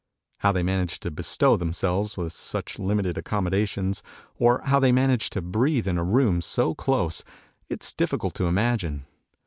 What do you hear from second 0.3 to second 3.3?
How they manage to bestow themselves with such limited